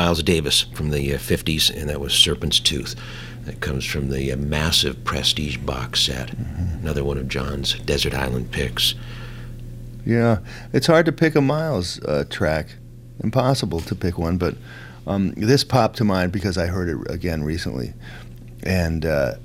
Miles 0.09 0.23
Davis 0.23 0.61
from 0.73 0.89
the 0.89 1.11
50s, 1.11 1.69
uh, 1.69 1.79
and 1.79 1.87
that 1.87 1.99
was 1.99 2.13
Serpent's 2.13 2.59
Tooth. 2.59 2.95
That 3.43 3.61
comes 3.61 3.85
from 3.85 4.09
the 4.09 4.31
uh, 4.31 4.37
massive 4.37 5.03
Prestige 5.03 5.57
box 5.57 6.01
set. 6.01 6.29
Mm-hmm. 6.29 6.79
Another 6.79 7.03
one 7.03 7.19
of 7.19 7.27
John's 7.27 7.77
Desert 7.81 8.15
Island 8.15 8.49
picks. 8.49 8.95
Yeah, 10.07 10.39
it's 10.73 10.87
hard 10.87 11.05
to 11.05 11.11
pick 11.11 11.35
a 11.35 11.41
Miles 11.41 12.03
uh, 12.05 12.25
track. 12.27 12.69
Impossible 13.23 13.81
to 13.81 13.93
pick 13.93 14.17
one, 14.17 14.39
but 14.39 14.55
um, 15.05 15.33
this 15.33 15.63
popped 15.63 15.97
to 15.97 16.03
mind 16.03 16.31
because 16.31 16.57
I 16.57 16.65
heard 16.65 16.89
it 16.89 17.11
again 17.13 17.43
recently. 17.43 17.93
And, 18.63 19.05
uh, 19.05 19.35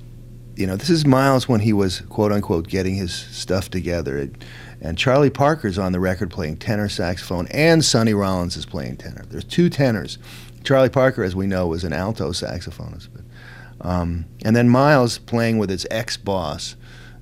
you 0.57 0.67
know, 0.67 0.77
this 0.77 0.89
is 0.89 1.05
Miles 1.05 1.47
when 1.47 1.61
he 1.61 1.75
was, 1.75 2.01
quote 2.09 2.33
unquote, 2.33 2.69
getting 2.69 2.95
his 2.95 3.13
stuff 3.13 3.69
together. 3.69 4.17
It, 4.17 4.45
and 4.81 4.97
Charlie 4.97 5.29
Parker's 5.29 5.79
on 5.79 5.93
the 5.93 6.01
record 6.01 6.31
playing 6.31 6.57
tenor 6.57 6.89
saxophone, 6.89 7.49
and 7.49 7.85
Sonny 7.85 8.15
Rollins 8.15 8.57
is 8.57 8.65
playing 8.65 8.97
tenor. 8.97 9.27
There's 9.29 9.45
two 9.45 9.69
tenors. 9.69 10.17
Charlie 10.65 10.89
Parker, 10.89 11.23
as 11.23 11.37
we 11.37 11.47
know, 11.47 11.67
was 11.67 11.85
an 11.85 11.93
alto 11.93 12.31
saxophonist. 12.31 13.09
But, 13.13 13.87
um, 13.87 14.25
and 14.45 14.57
then 14.57 14.69
Miles 14.69 15.19
playing 15.19 15.59
with 15.59 15.71
his 15.71 15.87
ex 15.91 16.17
boss. 16.17 16.77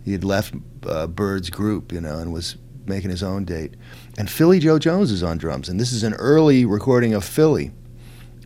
He 0.05 0.13
had 0.13 0.25
left 0.25 0.55
uh, 0.87 1.07
Bird's 1.07 1.51
group, 1.51 1.93
you 1.93 2.01
know, 2.01 2.19
and 2.19 2.33
was 2.33 2.57
making 2.87 3.11
his 3.11 3.23
own 3.23 3.45
date. 3.45 3.75
And 4.19 4.31
Philly 4.31 4.59
Joe 4.59 4.79
Jones 4.79 5.11
is 5.11 5.23
on 5.23 5.39
drums, 5.39 5.69
and 5.69 5.79
this 5.79 5.93
is 5.93 6.03
an 6.03 6.15
early 6.15 6.65
recording 6.65 7.15
of 7.15 7.25
Philly. 7.25 7.73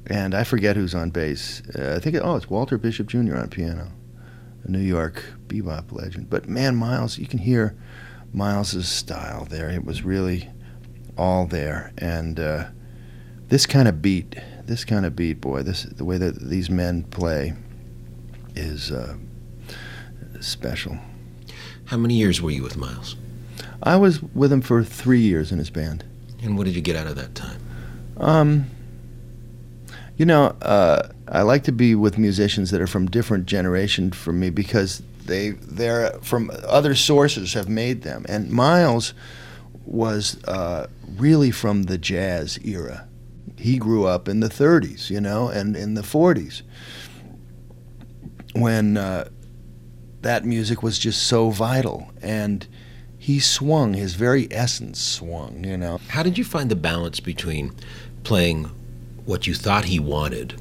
And 0.06 0.34
I 0.34 0.44
forget 0.44 0.76
who's 0.76 0.94
on 0.94 1.10
bass. 1.10 1.62
Uh, 1.76 1.94
I 1.96 1.98
think, 1.98 2.16
oh, 2.16 2.36
it's 2.36 2.48
Walter 2.48 2.78
Bishop 2.78 3.08
Jr. 3.08 3.36
on 3.36 3.48
piano, 3.48 3.90
a 4.64 4.70
New 4.70 4.78
York 4.78 5.24
bebop 5.48 5.92
legend. 5.92 6.30
But 6.30 6.48
man, 6.48 6.76
Miles, 6.76 7.18
you 7.18 7.26
can 7.26 7.40
hear 7.40 7.76
Miles's 8.32 8.88
style 8.88 9.46
there. 9.46 9.68
It 9.68 9.84
was 9.84 10.02
really 10.02 10.48
all 11.18 11.46
there. 11.46 11.92
And 11.98 12.38
uh, 12.38 12.66
this 13.48 13.66
kind 13.66 13.88
of 13.88 14.00
beat, 14.00 14.36
this 14.66 14.84
kind 14.84 15.06
of 15.06 15.14
beat, 15.16 15.40
boy, 15.40 15.62
this 15.62 15.84
the 15.84 16.04
way 16.04 16.18
that 16.18 16.40
these 16.40 16.68
men 16.68 17.04
play 17.04 17.54
is 18.54 18.90
uh, 18.90 19.16
special. 20.40 20.98
How 21.86 21.96
many 21.96 22.14
years 22.14 22.42
were 22.42 22.50
you 22.50 22.62
with 22.62 22.76
Miles? 22.76 23.16
I 23.82 23.96
was 23.96 24.22
with 24.22 24.52
him 24.52 24.60
for 24.60 24.82
three 24.82 25.20
years 25.20 25.52
in 25.52 25.58
his 25.58 25.70
band. 25.70 26.04
And 26.42 26.56
what 26.56 26.64
did 26.64 26.74
you 26.74 26.82
get 26.82 26.96
out 26.96 27.06
of 27.06 27.16
that 27.16 27.34
time? 27.34 27.60
Um, 28.16 28.70
you 30.16 30.26
know, 30.26 30.56
uh, 30.62 31.08
I 31.28 31.42
like 31.42 31.64
to 31.64 31.72
be 31.72 31.94
with 31.94 32.18
musicians 32.18 32.70
that 32.70 32.80
are 32.80 32.86
from 32.86 33.06
different 33.06 33.46
generation 33.46 34.10
from 34.10 34.40
me 34.40 34.50
because 34.50 35.02
they 35.26 35.50
they're 35.50 36.12
from 36.22 36.50
other 36.66 36.94
sources 36.94 37.54
have 37.54 37.68
made 37.68 38.02
them. 38.02 38.24
And 38.28 38.50
Miles 38.50 39.12
was 39.84 40.42
uh, 40.44 40.88
really 41.16 41.50
from 41.50 41.84
the 41.84 41.98
jazz 41.98 42.58
era. 42.64 43.06
He 43.58 43.78
grew 43.78 44.06
up 44.06 44.28
in 44.28 44.40
the 44.40 44.48
30s, 44.48 45.10
you 45.10 45.20
know, 45.20 45.48
and 45.48 45.76
in 45.76 45.94
the 45.94 46.02
40s 46.02 46.62
when 48.56 48.96
uh, 48.96 49.28
that 50.22 50.44
music 50.44 50.82
was 50.82 50.98
just 50.98 51.26
so 51.26 51.50
vital 51.50 52.10
and 52.22 52.66
he 53.18 53.38
swung 53.38 53.94
his 53.94 54.14
very 54.14 54.48
essence 54.50 55.00
swung 55.00 55.64
you 55.64 55.76
know. 55.76 56.00
How 56.08 56.22
did 56.22 56.38
you 56.38 56.44
find 56.44 56.70
the 56.70 56.76
balance 56.76 57.20
between 57.20 57.74
playing 58.24 58.64
what 59.24 59.46
you 59.46 59.54
thought 59.54 59.84
he 59.84 59.98
wanted 59.98 60.60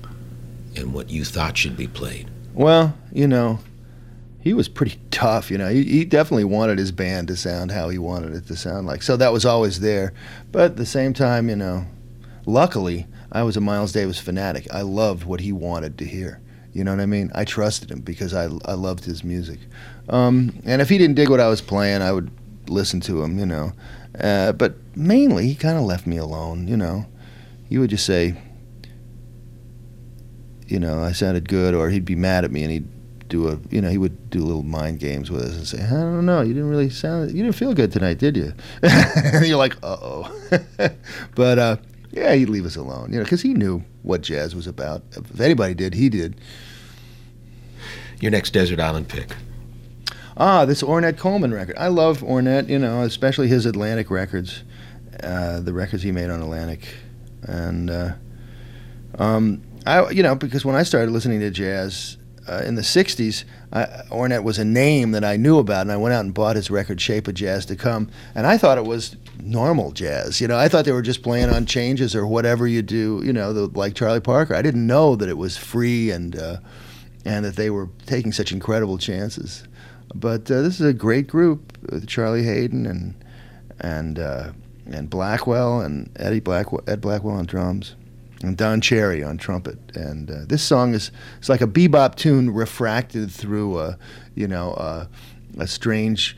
and 0.75 0.93
what 0.93 1.09
you 1.09 1.23
thought 1.23 1.57
should 1.57 1.77
be 1.77 1.87
played? 1.87 2.29
Well 2.53 2.95
you 3.11 3.27
know 3.27 3.59
he 4.41 4.53
was 4.53 4.67
pretty 4.67 4.99
tough 5.09 5.49
you 5.49 5.57
know 5.57 5.69
he, 5.69 5.83
he 5.83 6.05
definitely 6.05 6.43
wanted 6.43 6.77
his 6.77 6.91
band 6.91 7.27
to 7.29 7.35
sound 7.35 7.71
how 7.71 7.89
he 7.89 7.97
wanted 7.97 8.33
it 8.33 8.45
to 8.47 8.55
sound 8.55 8.85
like 8.85 9.01
so 9.01 9.17
that 9.17 9.33
was 9.33 9.45
always 9.45 9.79
there 9.79 10.13
but 10.51 10.61
at 10.63 10.77
the 10.77 10.85
same 10.85 11.13
time 11.13 11.49
you 11.49 11.55
know 11.55 11.85
luckily 12.45 13.07
i 13.31 13.43
was 13.43 13.57
a 13.57 13.61
miles 13.61 13.91
davis 13.91 14.19
fanatic 14.19 14.67
i 14.71 14.81
loved 14.81 15.23
what 15.23 15.39
he 15.39 15.51
wanted 15.51 15.97
to 15.97 16.05
hear 16.05 16.41
you 16.75 16.83
know 16.83 16.91
what 16.91 16.99
I 16.99 17.05
mean? 17.05 17.31
I 17.33 17.45
trusted 17.45 17.89
him 17.89 18.01
because 18.01 18.33
I, 18.33 18.49
I 18.65 18.73
loved 18.73 19.05
his 19.05 19.23
music. 19.23 19.59
Um, 20.09 20.61
and 20.65 20.81
if 20.81 20.89
he 20.89 20.97
didn't 20.97 21.15
dig 21.15 21.29
what 21.29 21.39
I 21.39 21.47
was 21.47 21.61
playing, 21.61 22.01
I 22.01 22.11
would 22.11 22.29
listen 22.67 22.99
to 23.01 23.23
him, 23.23 23.39
you 23.39 23.45
know. 23.45 23.71
Uh, 24.19 24.51
but 24.51 24.75
mainly, 24.93 25.47
he 25.47 25.55
kind 25.55 25.77
of 25.77 25.85
left 25.85 26.05
me 26.05 26.17
alone, 26.17 26.67
you 26.67 26.75
know. 26.75 27.05
He 27.69 27.77
would 27.77 27.91
just 27.91 28.05
say, 28.05 28.35
you 30.67 30.77
know, 30.77 31.01
I 31.01 31.13
sounded 31.13 31.47
good, 31.47 31.73
or 31.75 31.89
he'd 31.89 32.03
be 32.03 32.15
mad 32.15 32.43
at 32.43 32.51
me 32.51 32.63
and 32.63 32.71
he'd 32.73 33.29
do 33.29 33.47
a, 33.47 33.57
you 33.69 33.79
know, 33.79 33.89
he 33.89 33.97
would 33.97 34.29
do 34.29 34.43
little 34.43 34.61
mind 34.61 34.99
games 34.99 35.31
with 35.31 35.43
us 35.43 35.55
and 35.55 35.65
say, 35.65 35.81
I 35.81 35.91
don't 35.91 36.25
know, 36.25 36.41
you 36.41 36.53
didn't 36.53 36.69
really 36.69 36.89
sound, 36.89 37.31
you 37.31 37.41
didn't 37.41 37.55
feel 37.55 37.73
good 37.73 37.93
tonight, 37.93 38.17
did 38.17 38.35
you? 38.35 38.51
and 38.83 39.45
you're 39.47 39.57
like, 39.57 39.77
uh 39.81 39.95
oh. 40.01 40.59
but 41.35 41.57
uh, 41.57 41.77
yeah, 42.15 42.33
he'd 42.33 42.49
leave 42.49 42.65
us 42.65 42.77
alone, 42.77 43.11
you 43.11 43.17
know, 43.17 43.23
because 43.23 43.41
he 43.41 43.53
knew 43.53 43.83
what 44.01 44.21
jazz 44.21 44.55
was 44.55 44.67
about. 44.67 45.03
If 45.11 45.39
anybody 45.39 45.73
did, 45.73 45.93
he 45.93 46.09
did. 46.09 46.39
Your 48.21 48.31
next 48.31 48.51
desert 48.51 48.79
island 48.79 49.09
pick. 49.09 49.35
Ah, 50.37 50.65
this 50.65 50.81
Ornette 50.81 51.17
Coleman 51.17 51.53
record. 51.53 51.77
I 51.77 51.89
love 51.89 52.19
Ornette, 52.21 52.69
you 52.69 52.79
know, 52.79 53.01
especially 53.01 53.49
his 53.49 53.65
Atlantic 53.65 54.09
records, 54.09 54.63
uh, 55.21 55.59
the 55.59 55.73
records 55.73 56.03
he 56.03 56.11
made 56.11 56.29
on 56.29 56.41
Atlantic, 56.41 56.87
and 57.43 57.89
uh, 57.89 58.13
um, 59.19 59.61
I, 59.85 60.09
you 60.09 60.23
know, 60.23 60.35
because 60.35 60.65
when 60.65 60.75
I 60.75 60.83
started 60.83 61.11
listening 61.11 61.41
to 61.41 61.51
jazz 61.51 62.17
uh, 62.47 62.63
in 62.65 62.75
the 62.75 62.81
'60s, 62.81 63.43
I, 63.71 63.85
Ornette 64.09 64.43
was 64.43 64.59
a 64.59 64.65
name 64.65 65.11
that 65.11 65.23
I 65.23 65.37
knew 65.37 65.59
about, 65.59 65.81
and 65.81 65.91
I 65.91 65.97
went 65.97 66.13
out 66.13 66.23
and 66.23 66.33
bought 66.33 66.55
his 66.55 66.71
record 66.71 67.01
"Shape 67.01 67.27
of 67.27 67.33
Jazz 67.33 67.65
to 67.67 67.75
Come," 67.75 68.09
and 68.33 68.45
I 68.45 68.57
thought 68.57 68.77
it 68.77 68.85
was 68.85 69.15
normal 69.41 69.91
jazz. 69.91 70.41
You 70.41 70.47
know, 70.47 70.57
I 70.57 70.67
thought 70.67 70.85
they 70.85 70.91
were 70.91 71.01
just 71.01 71.23
playing 71.23 71.49
on 71.49 71.65
changes 71.65 72.15
or 72.15 72.25
whatever 72.25 72.67
you 72.67 72.81
do. 72.81 73.21
You 73.23 73.33
know, 73.33 73.53
the, 73.53 73.67
like 73.67 73.95
Charlie 73.95 74.19
Parker. 74.19 74.55
I 74.55 74.61
didn't 74.61 74.85
know 74.85 75.15
that 75.15 75.29
it 75.29 75.37
was 75.37 75.57
free 75.57 76.11
and 76.11 76.35
uh, 76.35 76.57
and 77.25 77.45
that 77.45 77.55
they 77.55 77.69
were 77.69 77.89
taking 78.05 78.31
such 78.31 78.51
incredible 78.51 78.97
chances. 78.97 79.63
But 80.13 80.49
uh, 80.49 80.61
this 80.61 80.79
is 80.79 80.85
a 80.85 80.93
great 80.93 81.27
group 81.27 81.77
with 81.89 82.07
Charlie 82.07 82.43
Haden 82.43 82.85
and 82.85 83.15
and 83.79 84.19
uh, 84.19 84.51
and 84.85 85.09
Blackwell 85.09 85.81
and 85.81 86.09
Eddie 86.17 86.39
Blackwell, 86.39 86.83
Ed 86.87 87.01
Blackwell 87.01 87.35
on 87.35 87.45
drums, 87.45 87.95
and 88.47 88.57
Don 88.57 88.81
Cherry 88.81 89.23
on 89.23 89.37
trumpet. 89.37 89.77
And 89.95 90.29
uh, 90.29 90.45
this 90.47 90.63
song 90.63 90.93
is 90.93 91.11
it's 91.37 91.49
like 91.49 91.61
a 91.61 91.67
bebop 91.67 92.15
tune 92.15 92.51
refracted 92.51 93.31
through 93.31 93.79
a 93.79 93.97
you 94.35 94.47
know 94.47 94.73
a 95.57 95.67
strange 95.67 96.37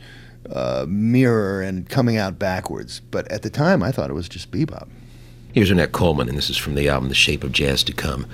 uh, 0.50 0.86
mirror 0.88 1.60
and 1.60 1.88
coming 1.88 2.16
out 2.16 2.38
backwards. 2.38 3.00
But 3.00 3.30
at 3.30 3.42
the 3.42 3.50
time, 3.50 3.82
I 3.82 3.92
thought 3.92 4.10
it 4.10 4.14
was 4.14 4.28
just 4.28 4.50
bebop. 4.50 4.88
Here's 5.52 5.70
Ornette 5.70 5.92
Coleman, 5.92 6.28
and 6.28 6.36
this 6.36 6.50
is 6.50 6.56
from 6.56 6.74
the 6.74 6.88
album 6.88 7.08
The 7.08 7.14
Shape 7.14 7.42
of 7.42 7.52
Jazz 7.52 7.82
to 7.84 7.92
Come. 7.92 8.26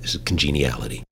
This 0.00 0.14
is 0.14 0.20
Congeniality. 0.22 1.04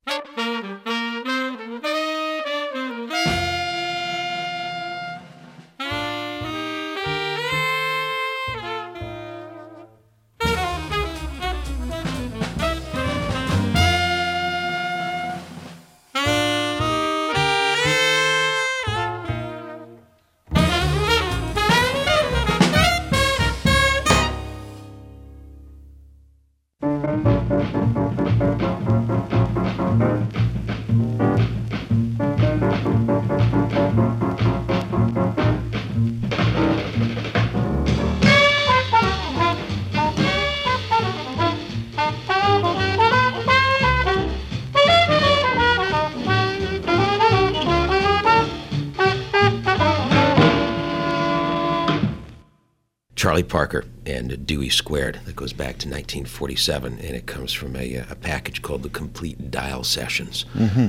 Charlie 53.19 53.43
Parker 53.43 53.85
and 54.09 54.47
Dewey 54.47 54.71
Squared 54.71 55.21
that 55.25 55.37
goes 55.37 55.53
back 55.53 55.79
to 55.79 55.89
1947, 55.89 56.95
and 56.95 57.17
it 57.17 57.27
comes 57.27 57.53
from 57.53 57.77
a, 57.77 57.97
a 57.97 58.15
package 58.15 58.63
called 58.63 58.83
the 58.83 58.89
Complete 58.89 59.51
Dial 59.51 59.85
Sessions. 59.85 60.47
Mm-hmm. 60.55 60.89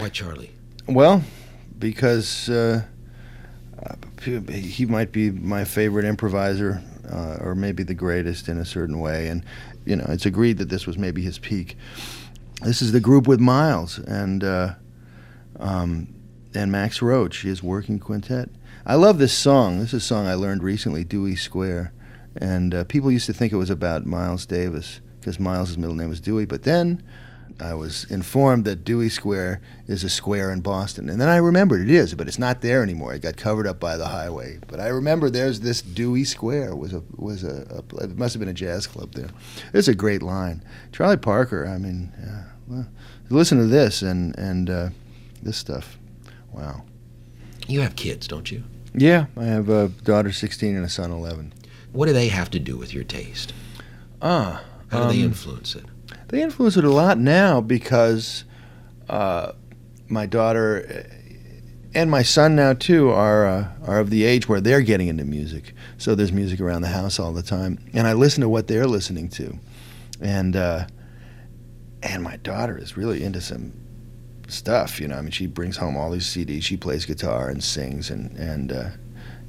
Why 0.00 0.08
Charlie? 0.08 0.52
Well, 0.86 1.22
because 1.78 2.48
uh, 2.48 2.82
he 4.22 4.84
might 4.84 5.12
be 5.12 5.30
my 5.30 5.64
favorite 5.64 6.04
improviser, 6.04 6.82
uh, 7.10 7.38
or 7.40 7.54
maybe 7.54 7.82
the 7.82 7.94
greatest 7.94 8.48
in 8.48 8.58
a 8.58 8.64
certain 8.64 8.98
way, 8.98 9.28
and 9.28 9.44
you 9.84 9.96
know, 9.96 10.06
it's 10.08 10.26
agreed 10.26 10.58
that 10.58 10.68
this 10.68 10.86
was 10.86 10.98
maybe 10.98 11.22
his 11.22 11.38
peak. 11.38 11.76
This 12.62 12.82
is 12.82 12.92
the 12.92 13.00
group 13.00 13.28
with 13.28 13.40
Miles 13.40 13.98
and 13.98 14.42
uh, 14.42 14.74
um, 15.60 16.14
and 16.54 16.72
Max 16.72 17.00
Roach, 17.00 17.42
his 17.42 17.62
working 17.62 17.98
quintet 17.98 18.50
I 18.88 18.94
love 18.94 19.18
this 19.18 19.34
song. 19.34 19.80
This 19.80 19.92
is 19.92 20.02
a 20.02 20.06
song 20.06 20.26
I 20.26 20.32
learned 20.32 20.62
recently, 20.62 21.04
Dewey 21.04 21.36
Square. 21.36 21.92
And 22.40 22.74
uh, 22.74 22.84
people 22.84 23.10
used 23.10 23.26
to 23.26 23.32
think 23.32 23.52
it 23.52 23.56
was 23.56 23.70
about 23.70 24.06
Miles 24.06 24.46
Davis 24.46 25.00
because 25.20 25.40
Miles's 25.40 25.78
middle 25.78 25.96
name 25.96 26.08
was 26.08 26.20
Dewey. 26.20 26.46
But 26.46 26.62
then 26.62 27.02
I 27.60 27.74
was 27.74 28.04
informed 28.10 28.64
that 28.66 28.84
Dewey 28.84 29.08
Square 29.08 29.60
is 29.86 30.04
a 30.04 30.08
square 30.08 30.52
in 30.52 30.60
Boston. 30.60 31.08
And 31.08 31.20
then 31.20 31.28
I 31.28 31.36
remembered 31.36 31.80
it 31.80 31.90
is, 31.90 32.14
but 32.14 32.28
it's 32.28 32.38
not 32.38 32.60
there 32.60 32.82
anymore. 32.82 33.14
It 33.14 33.22
got 33.22 33.36
covered 33.36 33.66
up 33.66 33.80
by 33.80 33.96
the 33.96 34.06
highway. 34.06 34.58
But 34.68 34.78
I 34.78 34.88
remember 34.88 35.28
there's 35.28 35.60
this 35.60 35.82
Dewey 35.82 36.24
Square 36.24 36.76
was 36.76 36.92
a 36.92 37.02
was 37.16 37.42
a, 37.42 37.82
a 37.92 38.04
it 38.04 38.16
must 38.16 38.34
have 38.34 38.40
been 38.40 38.48
a 38.48 38.54
jazz 38.54 38.86
club 38.86 39.14
there. 39.14 39.30
It's 39.72 39.88
a 39.88 39.94
great 39.94 40.22
line. 40.22 40.62
Charlie 40.92 41.16
Parker, 41.16 41.66
I 41.66 41.78
mean, 41.78 42.12
yeah, 42.20 42.44
well, 42.68 42.86
listen 43.28 43.58
to 43.58 43.66
this 43.66 44.02
and 44.02 44.38
and 44.38 44.70
uh, 44.70 44.88
this 45.42 45.56
stuff. 45.56 45.98
Wow. 46.52 46.84
You 47.66 47.80
have 47.80 47.96
kids, 47.96 48.28
don't 48.28 48.50
you? 48.50 48.64
Yeah, 48.94 49.26
I 49.36 49.44
have 49.44 49.68
a 49.68 49.88
daughter 49.88 50.32
16 50.32 50.74
and 50.74 50.84
a 50.84 50.88
son 50.88 51.10
11. 51.10 51.52
What 51.92 52.06
do 52.06 52.12
they 52.12 52.28
have 52.28 52.50
to 52.50 52.58
do 52.58 52.76
with 52.76 52.92
your 52.94 53.04
taste? 53.04 53.52
Ah, 54.20 54.62
How 54.88 55.04
do 55.08 55.14
they 55.14 55.22
um, 55.22 55.28
influence 55.30 55.74
it? 55.74 55.84
They 56.28 56.42
influence 56.42 56.76
it 56.76 56.84
a 56.84 56.90
lot 56.90 57.18
now 57.18 57.60
because 57.60 58.44
uh, 59.08 59.52
my 60.08 60.26
daughter 60.26 61.06
uh, 61.08 61.14
and 61.94 62.10
my 62.10 62.22
son 62.22 62.54
now 62.54 62.74
too 62.74 63.10
are 63.10 63.46
uh, 63.46 63.68
are 63.86 63.98
of 63.98 64.10
the 64.10 64.24
age 64.24 64.48
where 64.48 64.60
they're 64.60 64.82
getting 64.82 65.08
into 65.08 65.24
music. 65.24 65.72
So 65.96 66.14
there's 66.14 66.32
music 66.32 66.60
around 66.60 66.82
the 66.82 66.88
house 66.88 67.18
all 67.18 67.32
the 67.32 67.42
time, 67.42 67.78
and 67.94 68.06
I 68.06 68.12
listen 68.12 68.42
to 68.42 68.48
what 68.48 68.66
they're 68.66 68.86
listening 68.86 69.28
to, 69.30 69.58
and 70.20 70.54
uh, 70.54 70.86
and 72.02 72.22
my 72.22 72.36
daughter 72.36 72.76
is 72.76 72.96
really 72.96 73.24
into 73.24 73.40
some 73.40 73.72
stuff. 74.48 75.00
You 75.00 75.08
know, 75.08 75.16
I 75.16 75.22
mean, 75.22 75.30
she 75.30 75.46
brings 75.46 75.76
home 75.78 75.96
all 75.96 76.10
these 76.10 76.26
CDs. 76.26 76.62
She 76.62 76.76
plays 76.76 77.06
guitar 77.06 77.48
and 77.48 77.64
sings, 77.64 78.10
and 78.10 78.36
and 78.36 78.70
uh, 78.72 78.90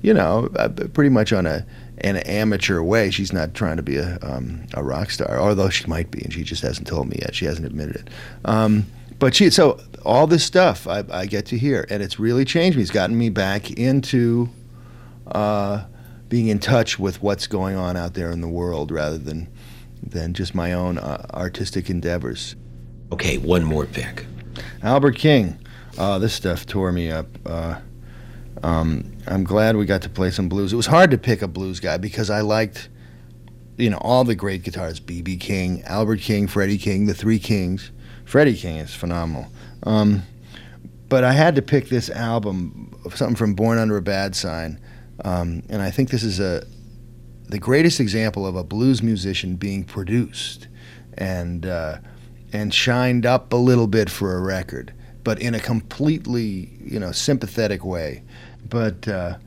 you 0.02 0.14
know, 0.14 0.50
uh, 0.56 0.70
pretty 0.70 1.10
much 1.10 1.34
on 1.34 1.46
a 1.46 1.66
an 2.02 2.18
amateur 2.18 2.82
way. 2.82 3.12
She's 3.12 3.34
not 3.34 3.54
trying 3.54 3.78
to 3.78 3.84
be 3.84 3.98
a 3.98 4.18
um, 4.22 4.66
a 4.74 4.84
rock 4.84 5.12
star, 5.12 5.40
although 5.40 5.70
she 5.70 5.86
might 5.88 6.12
be, 6.12 6.22
and 6.22 6.34
she 6.34 6.44
just 6.44 6.62
hasn't 6.62 6.88
told 6.88 7.10
me 7.10 7.18
yet. 7.22 7.36
She 7.36 7.46
hasn't 7.46 7.66
admitted 7.66 7.96
it. 7.96 8.10
Um, 8.46 8.86
but 9.18 9.36
she 9.36 9.50
so 9.50 9.80
all 10.06 10.28
this 10.28 10.44
stuff 10.44 10.88
I, 10.88 11.04
I 11.12 11.26
get 11.26 11.46
to 11.48 11.58
hear, 11.58 11.86
and 11.90 12.02
it's 12.02 12.20
really 12.20 12.46
changed 12.46 12.78
me. 12.78 12.82
It's 12.82 12.92
gotten 12.92 13.18
me 13.18 13.30
back 13.30 13.72
into 13.72 14.50
uh, 15.28 15.84
being 16.30 16.48
in 16.48 16.60
touch 16.60 16.98
with 17.00 17.22
what's 17.22 17.48
going 17.48 17.76
on 17.76 17.98
out 17.98 18.14
there 18.14 18.32
in 18.32 18.42
the 18.42 18.48
world, 18.48 18.92
rather 18.92 19.18
than 19.18 19.50
than 20.02 20.34
just 20.34 20.56
my 20.56 20.74
own 20.74 20.98
uh, 20.98 21.26
artistic 21.34 21.90
endeavors. 21.90 22.56
Okay, 23.12 23.38
one 23.38 23.64
more 23.64 23.86
pick. 23.86 24.26
Albert 24.84 25.18
King. 25.18 25.58
Uh, 25.98 26.18
this 26.18 26.34
stuff 26.34 26.66
tore 26.66 26.94
me 26.94 27.12
up. 27.12 27.26
Uh, 27.46 27.80
um, 28.64 29.12
I'm 29.28 29.44
glad 29.44 29.76
we 29.76 29.86
got 29.86 30.02
to 30.04 30.10
play 30.10 30.32
some 30.32 30.50
blues. 30.50 30.74
It 30.74 30.76
was 30.76 30.88
hard 30.88 31.12
to 31.12 31.18
pick 31.18 31.42
a 31.42 31.48
blues 31.48 31.80
guy 31.80 31.98
because 31.98 32.30
I 32.30 32.42
liked, 32.42 32.90
you 33.78 33.90
know, 33.90 33.98
all 33.98 34.24
the 34.24 34.36
great 34.36 34.64
guitarists: 34.64 35.06
B.B. 35.06 35.38
King, 35.38 35.84
Albert 35.84 36.20
King, 36.20 36.48
Freddie 36.48 36.78
King, 36.78 37.06
the 37.06 37.14
Three 37.14 37.40
Kings. 37.40 37.92
Freddie 38.26 38.56
King 38.56 38.78
is 38.78 38.94
phenomenal. 38.94 39.48
Um, 39.84 40.24
but 41.08 41.24
I 41.24 41.34
had 41.34 41.56
to 41.56 41.62
pick 41.62 41.90
this 41.90 42.10
album, 42.10 42.96
something 43.14 43.36
from 43.36 43.56
Born 43.56 43.80
Under 43.80 43.98
a 43.98 44.02
Bad 44.02 44.36
Sign, 44.36 44.80
um, 45.26 45.64
and 45.70 45.82
I 45.82 45.90
think 45.90 46.10
this 46.10 46.24
is 46.24 46.40
a 46.40 46.64
the 47.48 47.60
greatest 47.60 48.00
example 48.00 48.46
of 48.46 48.56
a 48.56 48.64
blues 48.64 49.02
musician 49.02 49.56
being 49.56 49.84
produced 49.84 50.68
and 51.18 51.66
uh, 51.66 51.98
and 52.54 52.74
shined 52.74 53.26
up 53.26 53.52
a 53.52 53.58
little 53.58 53.88
bit 53.88 54.10
for 54.10 54.36
a 54.36 54.40
record, 54.40 54.94
but 55.24 55.42
in 55.42 55.56
a 55.56 55.60
completely 55.60 56.78
you 56.80 57.00
know 57.00 57.12
sympathetic 57.12 57.84
way. 57.84 58.24
But 58.68 59.08
uh, 59.08 59.38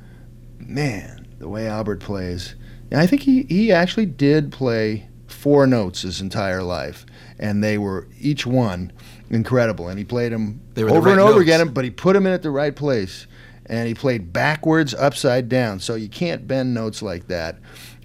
man, 0.59 1.27
the 1.39 1.49
way 1.49 1.67
Albert 1.67 2.01
plays, 2.01 2.55
and 2.91 3.01
I 3.01 3.07
think 3.07 3.23
he 3.23 3.43
he 3.45 3.73
actually 3.73 4.07
did 4.07 4.53
play 4.53 5.09
four 5.27 5.67
notes 5.67 6.03
his 6.03 6.21
entire 6.21 6.63
life, 6.63 7.05
and 7.39 7.63
they 7.63 7.79
were 7.79 8.07
each 8.21 8.47
one 8.47 8.93
incredible. 9.31 9.89
And 9.89 9.99
he 9.99 10.05
played 10.05 10.33
them 10.33 10.61
were 10.75 10.75
the 10.75 10.83
over 10.85 11.01
right 11.01 11.13
and 11.13 11.21
over 11.21 11.33
notes. 11.33 11.43
again, 11.43 11.69
but 11.69 11.85
he 11.85 11.91
put 11.91 12.13
them 12.13 12.27
in 12.27 12.33
at 12.33 12.43
the 12.43 12.51
right 12.51 12.75
place. 12.75 13.27
And 13.67 13.87
he 13.87 13.95
played 13.95 14.33
backwards, 14.33 14.93
upside 14.93 15.49
down. 15.49 15.79
So 15.79 15.95
you 15.95 16.09
can't 16.09 16.47
bend 16.49 16.75
notes 16.75 17.01
like 17.01 17.29
that 17.29 17.59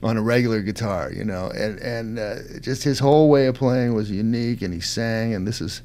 on 0.03 0.15
a 0.15 0.21
regular 0.21 0.61
guitar, 0.61 1.11
you 1.11 1.25
know. 1.25 1.49
And 1.49 1.79
and 1.79 2.19
uh, 2.19 2.59
just 2.61 2.83
his 2.83 2.99
whole 2.99 3.29
way 3.29 3.47
of 3.47 3.55
playing 3.55 3.95
was 3.95 4.09
unique. 4.09 4.61
And 4.61 4.73
he 4.73 4.79
sang. 4.79 5.33
And 5.33 5.47
this 5.47 5.59
is, 5.59 5.81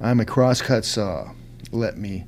I'm 0.00 0.20
a 0.20 0.26
crosscut 0.26 0.84
saw. 0.84 1.32
Let 1.72 1.96
me 1.96 2.26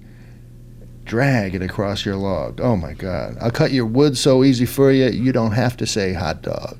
drag 1.08 1.54
it 1.54 1.62
across 1.62 2.04
your 2.04 2.16
log. 2.16 2.60
Oh 2.60 2.76
my 2.76 2.92
God! 2.92 3.36
I'll 3.40 3.50
cut 3.50 3.72
your 3.72 3.86
wood 3.86 4.16
so 4.16 4.44
easy 4.44 4.66
for 4.66 4.92
you. 4.92 5.06
You 5.08 5.32
don't 5.32 5.52
have 5.52 5.76
to 5.78 5.86
say 5.86 6.12
hot 6.12 6.42
dog. 6.42 6.78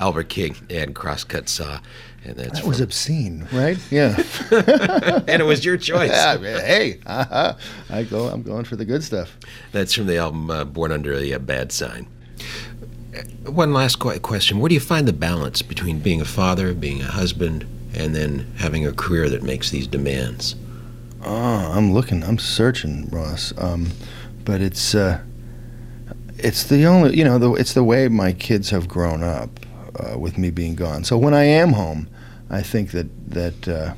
Albert 0.00 0.28
King 0.30 0.56
and 0.70 0.94
Crosscut 0.94 1.48
Saw, 1.48 1.78
and 2.24 2.36
that's 2.36 2.60
That 2.60 2.66
was 2.66 2.78
from- 2.78 2.84
obscene, 2.84 3.48
right? 3.52 3.78
Yeah. 3.90 4.16
and 4.50 5.40
it 5.42 5.46
was 5.46 5.64
your 5.64 5.76
choice. 5.76 6.10
yeah. 6.10 6.38
Hey, 6.38 6.98
uh-huh. 7.06 7.54
I 7.90 8.02
go. 8.04 8.26
I'm 8.28 8.42
going 8.42 8.64
for 8.64 8.76
the 8.76 8.84
good 8.84 9.04
stuff. 9.04 9.36
That's 9.72 9.92
from 9.94 10.06
the 10.06 10.16
album 10.18 10.50
uh, 10.50 10.64
Born 10.64 10.90
Under 10.90 11.12
a 11.14 11.38
Bad 11.38 11.70
Sign. 11.72 12.06
Uh, 13.16 13.50
One 13.52 13.72
last 13.72 13.98
qu- 13.98 14.18
question: 14.20 14.58
Where 14.58 14.68
do 14.68 14.74
you 14.74 14.80
find 14.80 15.06
the 15.06 15.12
balance 15.12 15.62
between 15.62 16.00
being 16.00 16.20
a 16.20 16.24
father, 16.24 16.72
being 16.74 17.02
a 17.02 17.06
husband, 17.06 17.66
and 17.94 18.14
then 18.14 18.50
having 18.58 18.86
a 18.86 18.92
career 18.92 19.28
that 19.28 19.42
makes 19.42 19.70
these 19.70 19.86
demands? 19.86 20.56
Oh, 21.22 21.72
I'm 21.74 21.92
looking. 21.92 22.22
I'm 22.24 22.38
searching, 22.38 23.06
Ross. 23.10 23.52
Um, 23.58 23.90
but 24.44 24.62
it's 24.62 24.94
uh, 24.94 25.20
it's 26.38 26.64
the 26.64 26.86
only 26.86 27.16
you 27.16 27.24
know 27.24 27.38
the, 27.38 27.52
it's 27.54 27.74
the 27.74 27.84
way 27.84 28.08
my 28.08 28.32
kids 28.32 28.70
have 28.70 28.88
grown 28.88 29.22
up 29.22 29.50
uh, 29.98 30.18
with 30.18 30.38
me 30.38 30.50
being 30.50 30.74
gone. 30.74 31.04
So 31.04 31.16
when 31.18 31.34
I 31.34 31.44
am 31.44 31.72
home, 31.72 32.08
I 32.48 32.62
think 32.62 32.90
that 32.92 33.08
that 33.30 33.68
uh, 33.68 33.94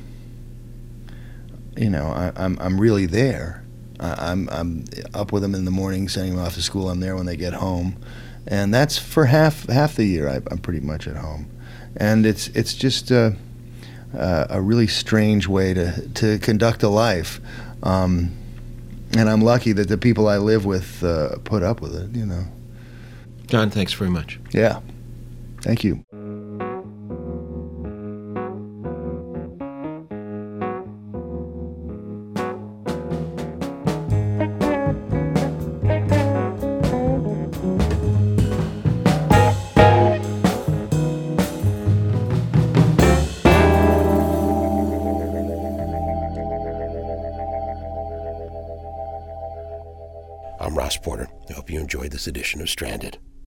you 1.77 1.89
know 1.89 2.07
I, 2.07 2.31
I'm 2.35 2.57
I'm 2.59 2.79
really 2.79 3.05
there. 3.05 3.63
I, 3.99 4.31
I'm 4.31 4.49
I'm 4.49 4.85
up 5.13 5.31
with 5.31 5.41
them 5.41 5.55
in 5.55 5.65
the 5.65 5.71
morning, 5.71 6.09
sending 6.09 6.35
them 6.35 6.45
off 6.45 6.55
to 6.55 6.61
school. 6.61 6.89
I'm 6.89 6.99
there 6.99 7.15
when 7.15 7.25
they 7.25 7.37
get 7.37 7.53
home, 7.53 7.97
and 8.47 8.73
that's 8.73 8.97
for 8.97 9.25
half 9.25 9.67
half 9.67 9.95
the 9.95 10.05
year. 10.05 10.29
I, 10.29 10.35
I'm 10.51 10.59
pretty 10.59 10.81
much 10.81 11.07
at 11.07 11.15
home, 11.15 11.49
and 11.97 12.25
it's 12.25 12.47
it's 12.49 12.73
just. 12.73 13.11
Uh, 13.11 13.31
uh, 14.17 14.45
a 14.49 14.61
really 14.61 14.85
strange 14.87 15.47
way 15.47 15.73
to, 15.73 16.07
to 16.09 16.37
conduct 16.39 16.83
a 16.83 16.87
life. 16.87 17.41
Um, 17.81 18.31
and 19.15 19.29
I'm 19.29 19.41
lucky 19.41 19.73
that 19.73 19.87
the 19.87 19.97
people 19.97 20.27
I 20.27 20.37
live 20.37 20.65
with 20.65 21.03
uh, 21.03 21.37
put 21.43 21.63
up 21.63 21.81
with 21.81 21.95
it, 21.95 22.15
you 22.15 22.25
know. 22.25 22.45
John, 23.47 23.69
thanks 23.69 23.93
very 23.93 24.09
much. 24.09 24.39
Yeah. 24.51 24.79
Thank 25.63 25.85
you. 25.85 26.03
I'm 50.59 50.77
Ross 50.77 50.97
Porter. 50.97 51.29
I 51.49 51.53
hope 51.53 51.69
you 51.69 51.79
enjoyed 51.79 52.11
this 52.11 52.27
edition 52.27 52.59
of 52.59 52.69
Stranded. 52.69 53.17